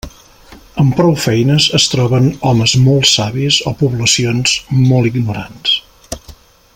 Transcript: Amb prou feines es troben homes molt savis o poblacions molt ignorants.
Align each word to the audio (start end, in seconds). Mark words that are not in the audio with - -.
Amb 0.83 0.95
prou 0.99 1.11
feines 1.25 1.67
es 1.79 1.85
troben 1.95 2.31
homes 2.51 2.75
molt 2.87 3.11
savis 3.11 3.61
o 3.73 3.77
poblacions 3.85 4.57
molt 4.89 5.11
ignorants. 5.15 5.77